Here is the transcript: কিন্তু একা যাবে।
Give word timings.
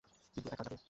কিন্তু 0.37 0.49
একা 0.51 0.63
যাবে। 0.65 0.77